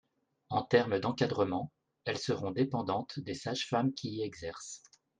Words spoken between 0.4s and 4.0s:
En termes d’encadrement, elles seront dépendantes des sages-femmes